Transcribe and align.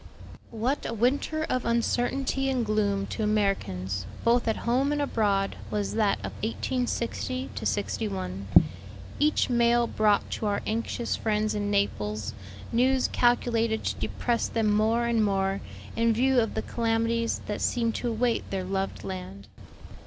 '"What 0.65 0.83
a 0.87 0.95
winter 0.95 1.43
of 1.47 1.63
uncertainty 1.63 2.49
and 2.49 2.65
gloom 2.65 3.05
to 3.05 3.21
Americans, 3.21 4.07
both 4.23 4.47
at 4.47 4.55
home 4.65 4.91
and 4.91 4.99
abroad, 4.99 5.57
was 5.69 5.93
that 5.93 6.17
of 6.25 6.31
1860 6.41 7.51
'61. 7.53 8.47
Each 9.19 9.47
mail 9.47 9.85
brought 9.85 10.27
to 10.31 10.47
our 10.47 10.63
anxious 10.65 11.15
friends 11.15 11.53
in 11.53 11.69
Naples 11.69 12.33
news 12.71 13.09
calculated 13.09 13.83
to 13.83 13.95
depress 13.97 14.47
them 14.47 14.73
more 14.73 15.05
and 15.05 15.23
more 15.23 15.61
in 15.95 16.13
view 16.13 16.39
of 16.39 16.55
the 16.55 16.63
calamities 16.63 17.41
that 17.45 17.61
seemed 17.61 17.93
to 17.93 18.09
await 18.09 18.49
their 18.49 18.63
loved 18.63 19.03
land. 19.03 19.47